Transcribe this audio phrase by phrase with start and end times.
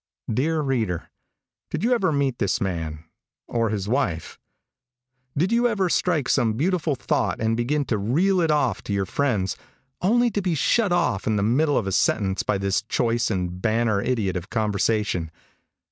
[0.33, 1.11] Dear reader,
[1.69, 3.03] did you ever meet this man
[3.47, 4.39] or his wife?
[5.37, 9.05] Did you ever strike some beautiful thought and begin to reel it off to your
[9.05, 9.57] friends
[10.01, 13.61] only to be shut off in the middle of a sentence by this choice and
[13.61, 15.29] banner idiot of conversation?